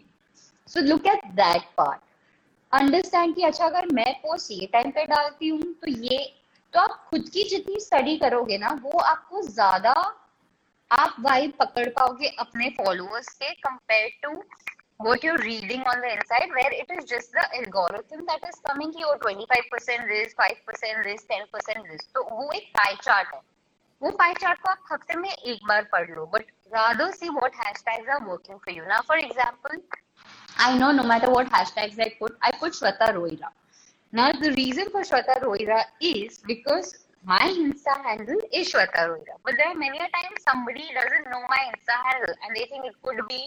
[0.68, 2.02] so look at that part
[2.74, 6.18] understand कि अच्छा अगर मैं post ये time पे डालती हूँ तो ये
[6.74, 9.94] तो आप खुद की जितनी स्टडी करोगे ना वो आपको ज़्यादा
[10.92, 14.44] आप वाइब पकड़ पाओगे अपने फॉलोअर्स से compare to
[15.06, 18.94] what you're reading on the inside where it is just the algorithm that is coming
[24.02, 27.30] वो पाई चार्ट है। को आप हफ़्ते में एक बार पढ़ लो but rather see
[27.30, 29.82] what hashtags are working for you ना for example
[30.66, 33.52] I know no matter what hashtags I could I could Shweta Rohira
[34.14, 39.55] ना the reason for Shweta Rohira is because my Insta handle is Shweta Roira but
[39.59, 42.97] there are many a times somebody doesn't know my Insta handle and they think it
[43.03, 43.43] could be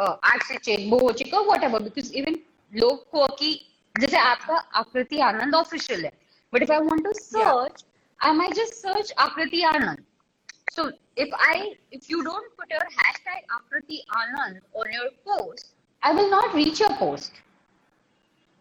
[0.00, 2.36] XC check boho check whatever because even
[2.80, 3.50] लोग को कि
[4.00, 6.12] जैसे आपका आकृति आनंद official है
[6.54, 7.84] but if I want to search
[8.24, 10.04] I might just search Aakriti Anand
[10.74, 10.84] so
[11.22, 11.54] if i
[11.90, 16.80] if you don't put your hashtag akriti anand on your post i will not reach
[16.82, 17.40] your post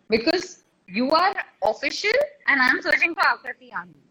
[0.10, 0.50] because
[0.98, 1.34] you are
[1.70, 4.05] official and i'm searching for akriti anand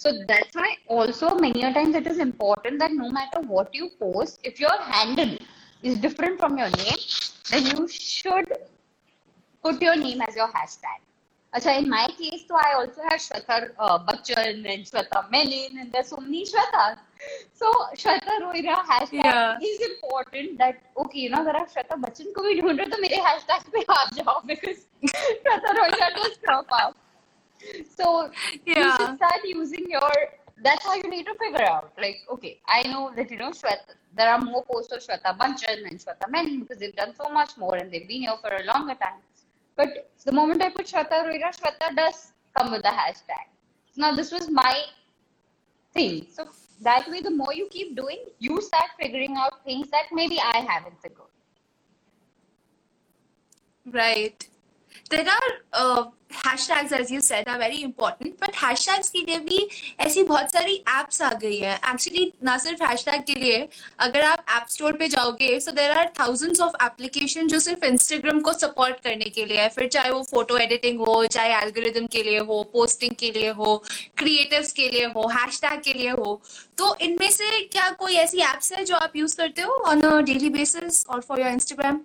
[0.00, 3.86] So that's why also many a times it is important that no matter what you
[3.98, 5.32] post if your handle
[5.82, 7.00] is different from your name,
[7.50, 8.52] then you should
[9.62, 11.00] put your name as your hashtag.
[11.54, 15.90] Acha, in my case, so I also have Shweta uh, Bachchan and Shweta Melin and
[15.90, 16.98] there's so many Shwetas.
[17.54, 19.58] So Shweta Roira hashtag yeah.
[19.60, 23.00] is important that okay, you know, अगर आप श्वेता बच्चन को भी ढूंढ रहे तो
[23.02, 26.96] मेरे hashtag पे आ जाओ because Shweta Roira does crop up.
[27.96, 28.30] So
[28.66, 28.84] yeah.
[28.84, 30.10] you should start using your
[30.62, 31.92] that's how you need to figure out.
[31.98, 35.88] Like, okay, I know that you know Shweta, there are more posts of Shweta Banchan
[35.88, 38.64] and Shweta Menon because they've done so much more and they've been here for a
[38.64, 39.20] longer time.
[39.76, 43.46] But the moment I put Shweta Roira, Shweta does come with the hashtag.
[43.96, 44.82] Now this was my
[45.94, 46.26] thing.
[46.32, 46.48] So
[46.82, 50.58] that way, the more you keep doing, you start figuring out things that maybe I
[50.58, 51.26] haven't figured.
[53.86, 54.46] Right.
[55.10, 56.04] There are uh,
[56.36, 59.58] hashtags as you said are very important but hashtags के लिए भी
[60.00, 63.68] ऐसी बहुत सारी apps आ गई है। Actually ना सिर्फ़ हैशटैग के लिए
[64.06, 68.40] अगर आप ऐप स्टोर पे जाओगे so there are thousands of application जो सिर्फ़ इंस्टाग्राम
[68.40, 72.22] को सपोर्ट करने के लिए है। फिर चाहे वो फ़ोटो एडिटिंग हो चाहे एल्गोरिदम के
[72.22, 73.76] लिए हो पोस्टिंग के लिए हो
[74.18, 76.40] क्रिएटिव्स के लिए हो हैशटैग के लिए हो
[76.78, 80.20] तो इनमें से क्या कोई ऐसी एप्स है जो आप यूज़ करते हो ऑन अ
[80.22, 82.00] डेली बेसिस और for your Instagram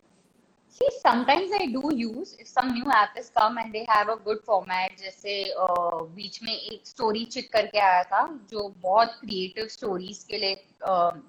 [0.73, 4.15] See, sometimes I do use if some new app is come and they have a
[4.27, 4.95] good format.
[4.99, 5.33] जैसे
[6.15, 10.55] बीच में एक स्टोरी चिक करके आया था जो बहुत क्रिएटिव स्टोरीज के लिए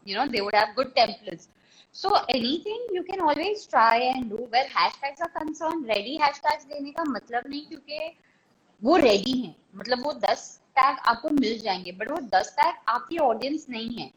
[0.06, 1.48] you know they would have good templates.
[1.94, 4.48] So anything you can always try and do.
[4.54, 8.12] Where hashtags are concerned, ready hashtags देने का मतलब नहीं क्योंकि
[8.82, 13.18] वो ready हैं मतलब वो दस टैग आपको मिल जाएँगे बट वो दस टैग आपकी
[13.30, 14.10] ऑडियंस नहीं है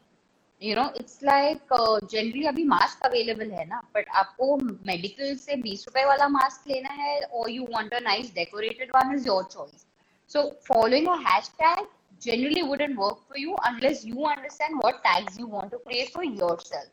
[0.62, 1.74] you know it's like
[2.10, 6.94] generally अभी मास्क अवेलेबल है ना बट आपको मेडिकल से बीस रुपए वाला मास्क लेना
[7.02, 9.86] है और you want a nice decorated one is your choice
[10.30, 11.86] so following a hashtag
[12.20, 16.24] generally wouldn't work for you unless you understand what tags you want to create for
[16.24, 16.88] yourself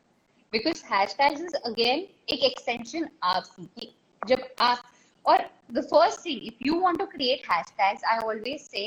[0.52, 3.88] because hashtags is again एक extension आपकी
[4.22, 4.82] जब आप
[5.24, 8.86] और the first thing if you want to create hashtags I always say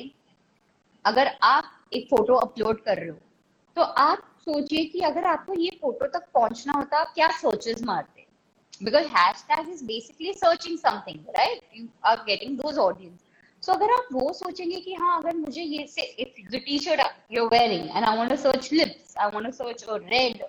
[1.06, 3.18] अगर आप एक photo upload कर रहे हो
[3.78, 8.26] तो आप सोचिए कि अगर आपको ये फ़ोटो तक पहुँचना होता आप क्या सर्चेस मारते?
[8.84, 9.08] Because
[9.50, 13.20] hashtag is basically searching something right you are getting those audience
[13.66, 17.02] so अगर आप वो सोचेंगे कि हाँ अगर मुझे ये say if the T shirt
[17.32, 20.44] you wearing and I want to search lips I want to search red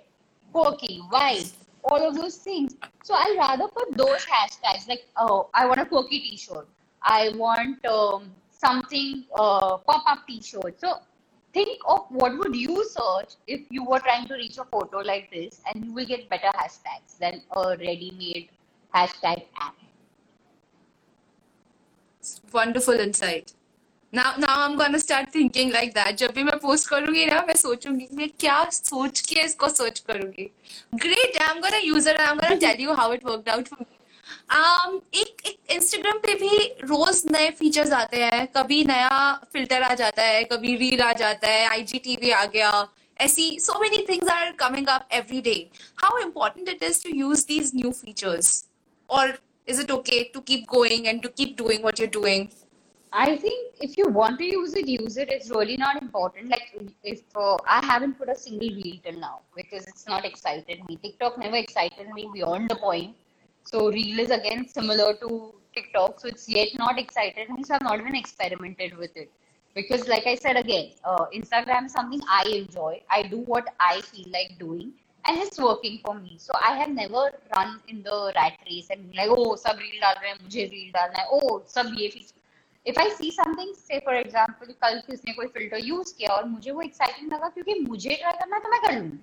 [0.53, 1.51] quirky white
[1.83, 2.75] all of those things.
[3.03, 6.67] So i'll rather put those hashtags like oh i want a quirky t-shirt.
[7.01, 10.79] I want um, something uh, pop-up t-shirt.
[10.79, 10.99] So
[11.52, 15.30] think of what would you search if you were trying to reach a photo like
[15.30, 18.48] this and you will get better hashtags than a ready-made
[18.94, 19.74] hashtag app
[22.52, 23.52] wonderful insight
[24.12, 27.54] now now i'm gonna start thinking like that जब भी मैं post करूंगी ना मैं
[27.62, 30.50] सोचूंगी मैं क्या सोच के इसको सर्च करूंगी
[31.04, 33.96] great i'm gonna use it i'm gonna tell you how it worked out for me
[34.51, 39.09] Um, एक एक इंस्टाग्राम पे भी रोज नए फीचर्स आते हैं कभी नया
[39.53, 42.71] फ़िल्टर आ जाता है कभी रील आ जाता है आईजीटीवी आ गया
[43.21, 45.59] ऐसी so many things are coming up every day
[46.03, 48.51] how important it is to use these new features
[49.09, 49.25] or
[49.73, 52.49] is it okay to keep going and to keep doing what you're doing
[53.13, 55.29] I think if you want to use it, use it.
[55.29, 56.49] It's really not important.
[56.49, 56.69] Like
[57.03, 60.95] if uh, I haven't put a single reel till now because it's not excited me.
[60.95, 63.17] TikTok never excited me beyond the point.
[63.64, 66.20] So reel is again similar to TikTok.
[66.20, 67.64] So it's yet not excited me.
[67.64, 69.30] So I've not even experimented with it
[69.74, 73.02] because, like I said again, uh, Instagram is something I enjoy.
[73.10, 74.92] I do what I feel like doing
[75.26, 76.36] and it's working for me.
[76.38, 80.14] So I have never run in the rat race and like, oh, sub reel dal
[80.22, 81.26] rahe hain, mujhe reel dalna hai.
[81.30, 82.42] Oh, sab ye feature.
[82.84, 86.70] If I see something, say for example, कल किसने कोई filter use किया और मुझे
[86.70, 89.18] वो exciting लगा क्योंकि मुझे try करना है तो मैं कर लूँगी.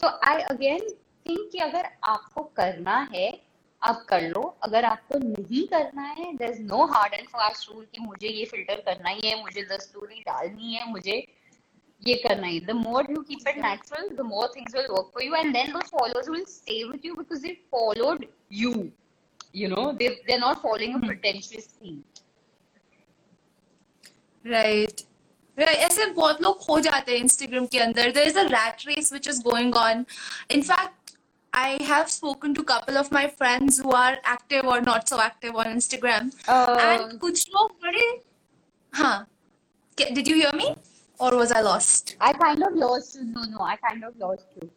[0.00, 0.88] So I again
[1.26, 3.28] think कि अगर आपको करना है
[3.83, 7.85] आप कर लो। अगर आपको नहीं करना है there is no hard and fast rule
[7.85, 11.15] कि मुझे ये फ़िल्टर करना ही है मुझे दस्तूरी डालनी है मुझे
[12.01, 15.23] ये करना ही the more you keep it natural the more things will work for
[15.23, 18.73] you and then those followers will stay with you because they followed you
[19.55, 22.01] you know they they are not following a pretentious thing
[24.45, 25.01] right
[25.57, 28.43] ऐसे बहुत लोग हो जाते हैं Instagram के अंदर। There is a
[28.87, 30.05] race which is going on
[30.51, 31.02] in fact
[31.53, 35.55] I have spoken to couple of my friends who are active or not so active
[35.55, 36.31] on Instagram.
[36.47, 38.07] uh, and कुछ लोग बड़े
[38.93, 39.27] हाँ
[39.97, 40.75] did you hear me
[41.19, 42.15] or was I lost?
[42.19, 44.69] I kind of lost you no no I kind of lost you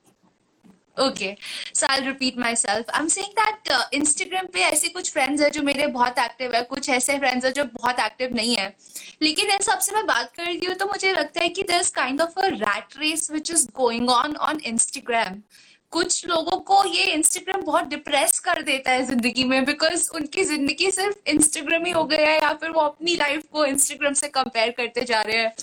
[0.99, 1.37] Okay,
[1.75, 2.87] so I'll repeat myself.
[2.95, 6.63] I'm saying that uh, Instagram पे ऐसे कुछ friends है जो मेरे बहुत active है
[6.71, 8.75] कुछ ऐसे friends है जो बहुत active नहीं है
[9.23, 12.25] लेकिन इन सबसे मैं बात कर रही हूँ तो मुझे लगता है कि there's kind
[12.27, 15.43] of a rat race which is going on on Instagram.
[15.93, 20.91] कुछ लोगों को ये इंस्टाग्राम बहुत डिप्रेस कर देता है ज़िंदगी में बिकॉज़ उनकी ज़िंदगी
[20.91, 24.71] सिर्फ़ इंस्टाग्राम ही हो गया है या फिर वो अपनी लाइफ को इंस्टाग्राम से कंपेयर
[24.79, 25.55] करते जा रहे हैं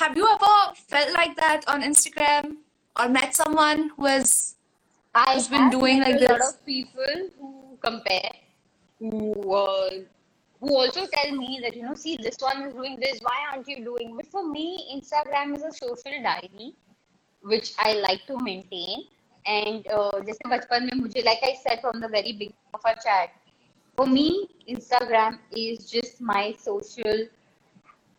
[0.00, 2.56] have you ever fell like that on Instagram
[2.96, 4.34] और met someone who has
[5.14, 8.44] I have been doing like this of people who compare
[9.00, 10.04] who
[10.62, 13.68] Who also tell me that, you know, see, this one is doing this, why aren't
[13.68, 14.16] you doing?
[14.16, 14.62] But for me,
[14.94, 16.74] Instagram is a social diary.
[17.45, 19.05] which I like to maintain.
[19.45, 22.95] And uh, जैसे बचपन में मुझे, like I said from the very beginning of our
[22.95, 23.29] chat,
[23.95, 27.25] for me, Instagram is just my social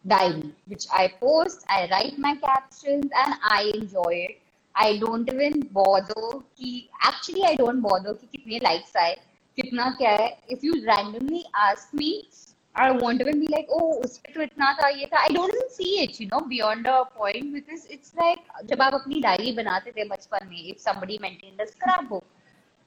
[0.07, 4.39] diary, which I post, I write my captions, and I enjoy it.
[4.75, 9.17] I don't even bother कि actually I don't bother कि कितने likes आए
[9.57, 12.29] कितना क्या है if you randomly ask me
[12.77, 15.55] I won't even be like oh उस पे तो इतना था ये था I don't
[15.55, 19.53] even see it you know beyond a point because it's like जब आप अपनी डायरी
[19.57, 22.25] बनाते थे बचपन में if somebody maintained a scrapbook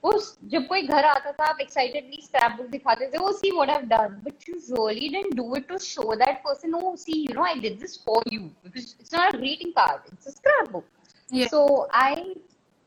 [0.04, 0.12] वो
[0.50, 3.86] जब कोई घर आता था आप एक्साइटेडली स्क्रैप बुक दिखाते थे वो see what have
[3.94, 7.46] done but you really didn't do it to show that person oh see you know
[7.46, 10.32] I did this for you because it's not a greeting card it's a
[10.72, 10.84] scrapbook
[11.30, 11.48] Yeah.
[11.48, 12.36] So I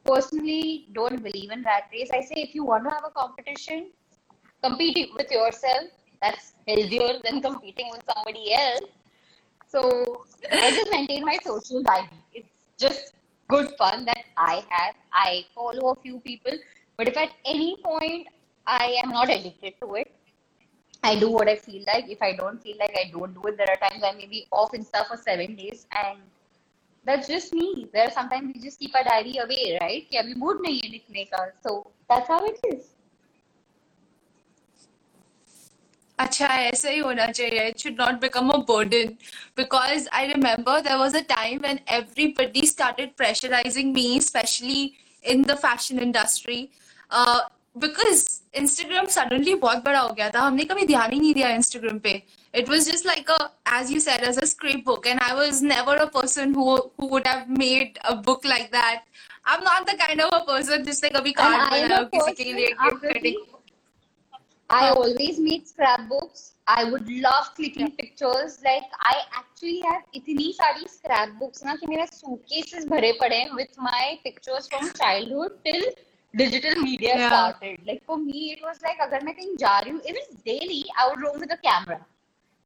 [0.06, 2.10] personally don't believe in rat race.
[2.12, 3.90] I say if you want to have a competition,
[4.62, 5.88] compete with yourself.
[6.23, 8.89] that's healthier than competing with somebody else.
[9.67, 9.81] So
[10.61, 12.09] I just maintain my social life.
[12.33, 13.13] It's just
[13.49, 14.95] good fun that I have.
[15.11, 16.53] I follow a few people,
[16.97, 18.27] but if at any point
[18.65, 20.11] I am not addicted to it,
[21.03, 22.09] I do what I feel like.
[22.09, 23.57] If I don't feel like, I don't do it.
[23.57, 26.19] There are times I may be off Insta for seven days, and
[27.03, 27.89] that's just me.
[27.91, 30.07] There are sometimes we just keep our diary away, right?
[30.09, 31.27] Yeah, we mood nahi hai likhne.
[31.61, 32.92] So that's how it is.
[36.19, 39.17] अच्छा ऐसे ही होना चाहिए should not become a burden
[39.55, 44.93] because I remember there was a time when everybody started pressurizing me especially
[45.23, 46.59] in the fashion industry
[47.11, 47.41] uh,
[47.75, 48.23] because
[48.61, 52.21] Instagram suddenly बहुत बड़ा हो गया था हमने कभी ध्यान ही नहीं दिया Instagram पे
[52.61, 55.95] it was just like a as you said as a scrapbook and I was never
[55.95, 59.01] a person who who would have made a book like that
[59.45, 62.67] I'm not the kind of a person जिसने कभी card बनाया हो किसी के लिए
[62.83, 63.35] करने भी
[64.72, 66.40] I हाँ always made scrapbooks.
[66.66, 68.58] I would love clicking pictures.
[68.64, 73.78] Like I actually have इतनी सारी scrapbooks ना कि मेरे suitcases भरे पड़े हैं with
[73.86, 75.86] my pictures from childhood till
[76.34, 77.28] digital media Yeah.
[77.28, 77.86] started.
[77.86, 81.08] Like for me, it was like अगर मैं कहीं जा रही हूँ, even daily, I
[81.08, 82.00] would roam with a camera.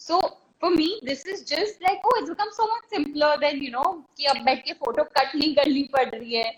[0.01, 0.21] So
[0.61, 3.89] for me, this is just like oh, it's become so much simpler than you know
[4.17, 6.51] कि अब बैठ के photo cut नहीं करनी पड़ रही है.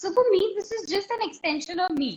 [0.00, 2.10] So for me, this is just an extension of me.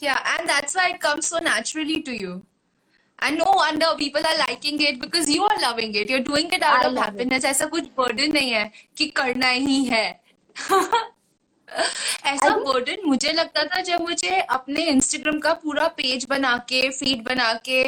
[0.00, 2.42] Yeah, and that's why it comes so naturally to you.
[3.18, 6.10] And no wonder people are liking it because you are loving it.
[6.10, 7.18] You're doing it out I of love it.
[7.18, 7.44] happiness.
[7.44, 10.06] ऐसा कुछ burden नहीं है कि करना ही है.
[12.25, 17.23] ऐसा burden मुझे लगता था जब मुझे अपने इंस्टाग्राम का पूरा पेज बना के फ़ीड
[17.23, 17.81] बना के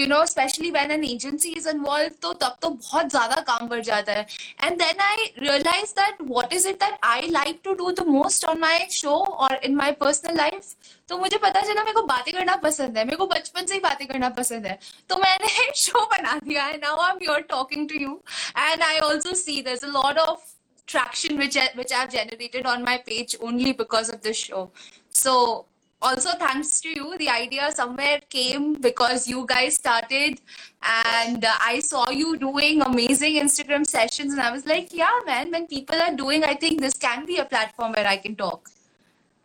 [0.00, 3.80] you know specially when an agency is involve तो तब तो बहुत ज़्यादा काम बढ़
[3.80, 4.26] जाता है।
[4.64, 8.44] And then I realize that what is it that I like to do the most
[8.44, 10.74] on my show और इन माय पर्सनल लाइफ
[11.08, 13.80] तो मुझे पता चला मेरे को बातें करना पसंद है मेरे को बचपन से ही
[13.80, 14.78] बातें करना पसंद है।
[15.10, 18.20] तो मैंने शो बना दिया है now I am here talking to you
[18.58, 20.40] and I also see there a lot of
[20.89, 24.71] traction which I, which I've generated on my page only because of this show.
[25.09, 25.65] So
[26.01, 30.41] also thanks to you, the idea somewhere came because you guys started
[30.83, 35.51] and uh, I saw you doing amazing Instagram sessions and I was like, yeah, man,
[35.51, 38.69] when people are doing, I think this can be a platform where I can talk.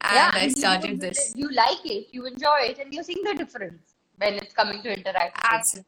[0.02, 1.32] Yeah, And I and you started this.
[1.36, 3.82] you like it, you enjoy it, and you're seeing the difference
[4.16, 5.40] when it's coming to interaction.
[5.44, 5.86] Absolutely.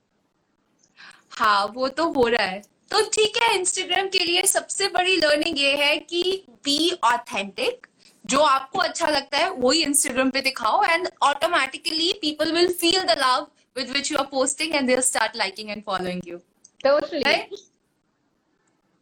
[1.38, 5.59] हाँ वो तो हो रहा है तो ठीक है Instagram के लिए सबसे बड़ी लर्निंग
[5.59, 6.21] ये है कि
[6.65, 7.87] बी ऑथेंटिक
[8.25, 13.17] जो आपको अच्छा लगता है वही इंस्टाग्राम पे दिखाओ and automatically people will feel the
[13.19, 16.37] love with which you are posting and they start liking and following you.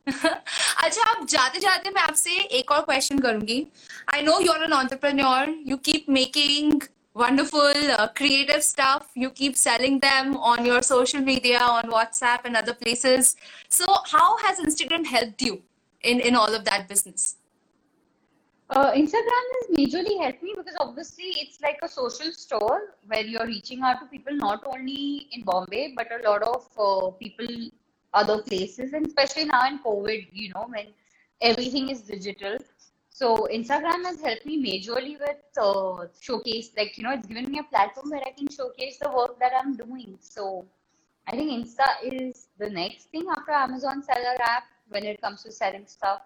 [0.08, 3.66] अच्छा आप जाते जाते मैं आपसे एक और क्वेश्चन करूँगी।
[4.14, 6.74] I know you are an entrepreneur you keep making
[7.16, 9.09] wonderful uh, creative stuff.
[9.16, 13.36] You keep selling them on your social media on whatsapp and other places.
[13.70, 15.61] So how has instagram helped you
[16.01, 17.38] in in all of that business?
[18.70, 23.45] Uh, Instagram has majorly helped me because obviously it's like a social store where you're
[23.45, 27.45] reaching out to people not only in Bombay but a lot of uh, people
[28.16, 28.93] other places.
[28.93, 30.88] And especially now in COVID, you know, when
[31.41, 32.57] everything is digital.
[33.18, 37.59] So Instagram has helped me majorly with uh, showcase, like you know, it's given me
[37.59, 40.18] a platform where I can showcase the work that I'm doing.
[40.20, 40.66] So
[41.28, 45.51] I think Insta is the next thing after Amazon Seller app when it comes to
[45.51, 46.22] selling stuff.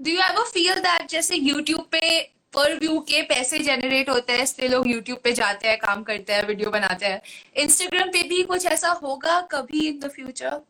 [0.00, 2.20] do you ever feel that जैसे YouTube पे
[2.54, 6.32] पर view के पैसे generate होते हैं इसलिए लोग YouTube पे जाते हैं काम करते
[6.32, 7.20] हैं वीडियो बनाते हैं
[7.66, 10.60] Instagram पे भी कुछ ऐसा होगा कभी इन द फ्यूचर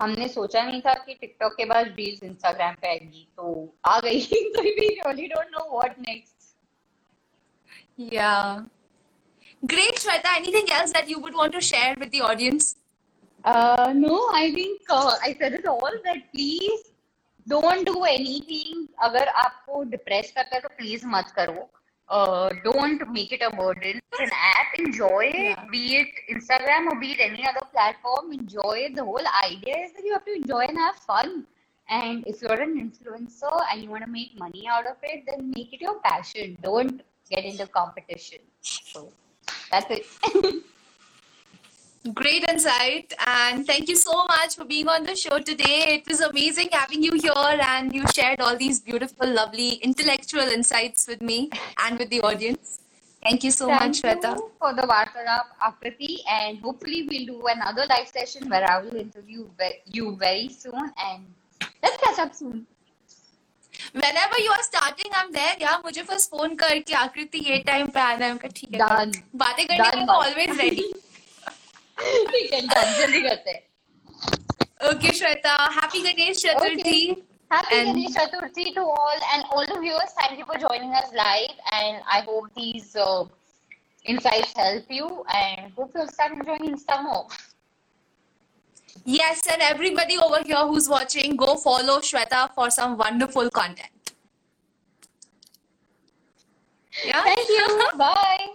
[0.00, 3.46] हमने सोचा नहीं था कि टिकटॉक के बाद रील्स इंस्टाग्राम पे आएगी तो
[3.84, 4.20] आ गई।
[4.56, 6.36] तो we really don't know what next
[8.14, 8.32] yeah
[9.62, 12.76] great Shweta anything else that you would want to share with the audience
[13.46, 16.86] no I think I said it all that please
[17.46, 21.68] don't do anything अगर आपको depress करता है तो please मत करो।
[22.10, 24.00] Uh, don't make it a burden.
[24.12, 24.78] It's an app.
[24.78, 25.30] Enjoy.
[25.34, 25.64] Yeah.
[25.70, 28.32] Be it Instagram or be it any other platform.
[28.32, 28.94] Enjoy it.
[28.94, 31.46] The whole idea is that you have to enjoy and have fun.
[31.90, 35.50] And if you're an influencer and you want to make money out of it, then
[35.54, 36.56] make it your passion.
[36.62, 38.40] Don't get into competition.
[38.62, 39.12] So
[39.70, 40.64] that's it.
[42.13, 43.13] Great insight.
[43.25, 45.75] And thank you so much for being on the show today.
[45.99, 51.07] It was amazing having you here and you shared all these beautiful, lovely intellectual insights
[51.07, 51.49] with me
[51.85, 52.79] and with the audience.
[53.21, 54.35] Thank you so much, Thank Shweta.
[54.35, 58.97] you for the Vartarap Akriti, and hopefully we'll do another live session where I will
[58.97, 61.23] interview ve- you very soon, and
[61.81, 62.67] let's catch up soon.
[63.93, 65.55] Whenever you are starting, I'm there.
[65.57, 68.79] Yeah, मुझे first phone करके आकृति ये time पे आना है मैं कहा, ठीक है
[68.79, 69.15] Done.
[69.45, 70.15] बातें करने Done, के लिए done.
[70.19, 70.85] always ready.
[71.99, 73.61] ठीक है डन जल्दी करते हैं
[74.87, 75.51] Okay, Shweta.
[75.73, 76.79] Happy Ganesh Chaturthi.
[76.85, 77.21] Okay.
[77.51, 80.15] Happy And- Ganesh Chaturthi to all and all the viewers.
[80.17, 83.23] Thank you for joining us live, and I hope these uh,
[84.13, 85.07] insights help you,
[85.41, 87.21] and hope you'll start enjoying Insta more.
[89.05, 94.11] Yes, and everybody over here who's watching, go follow Shweta for some wonderful content.
[97.05, 97.23] Yeah.
[97.23, 97.79] Thank you.
[98.03, 98.47] Bye.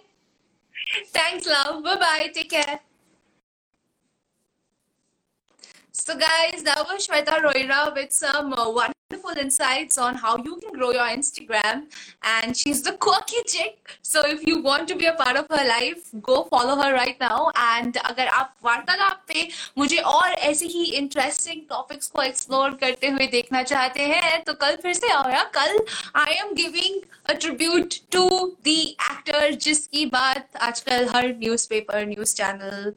[1.16, 1.82] Thanks, love.
[1.88, 2.30] Bye bye.
[2.34, 2.78] Take care.
[5.95, 8.71] So, guys, that was Shweta Roira with some uh,
[9.12, 11.84] wonderful insights on how you can grow your Instagram.
[12.22, 13.88] And she's the quirky chick.
[14.02, 17.18] So, if you want to be a part of her life, go follow her right
[17.20, 17.50] now.
[17.56, 23.26] And अगर आप वार्तालाप पे मुझे और ऐसे ही interesting topics को explore करते हुए
[23.36, 25.78] देखना चाहते हैं तो कल फिर से आओ यार कल
[26.16, 28.24] I am giving a tribute to
[28.64, 28.80] the
[29.10, 32.94] actor जिसकी बात आजकल हर newspaper news channel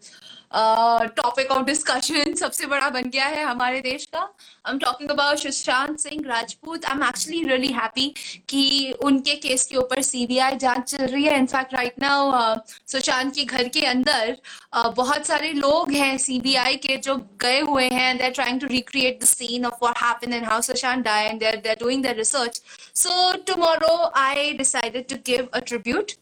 [0.54, 5.38] topic of discussion सबसे बड़ा बन गया है हमारे देश का I am talking about
[5.38, 8.09] Sushant Singh Rajput I am actually really happy
[8.49, 12.55] कि उनके केस के ऊपर सीबीआई जाँच चल रही है। इनफैक्ट राइट नाउ
[12.93, 14.37] सुशांत के घर के अंदर
[14.77, 18.67] uh, बहुत सारे लोग हैं सीबीआई के जो गए हुए हैं they are trying to
[18.67, 21.77] recreate the scene of what happened and how Sushant die and they are they are
[21.81, 22.61] doing the research
[23.03, 23.95] so tomorrow
[24.27, 26.13] I decided to give a tribute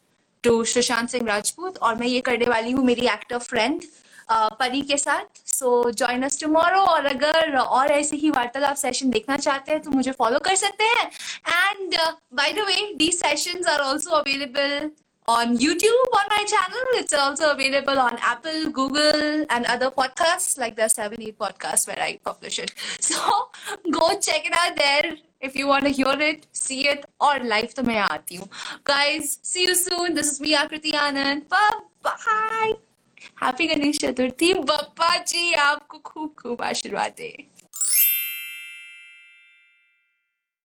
[0.44, 3.82] to Sushant Singh Rajput और मैं ये करने वाली हूँ मेरी actor friend
[4.30, 9.36] परी के साथ सो जॉइन अस टुमारो और अगर और ऐसे ही वार्तालाप सेशन देखना
[9.36, 11.96] चाहते हैं तो मुझे फॉलो कर सकते हैं and
[12.40, 14.90] by the way the sessions are also available
[15.28, 16.82] on YouTube on my channel.
[16.96, 21.98] It's also available on Apple, Google, and other podcasts like the 7 8 podcast where
[21.98, 22.74] I publish it.
[23.00, 23.16] So
[23.90, 27.74] go check it out there if you want to hear it, see it, or live
[27.74, 28.48] to हूँ.
[28.84, 30.14] Guys, see you soon.
[30.14, 31.48] This is me, Akriti Anand.
[31.48, 32.93] Bye bye.
[33.42, 34.52] Happy Ganesh Chaturthi.
[34.54, 37.30] Bappa ji आपको खूब खूब आशीर्वाद। दे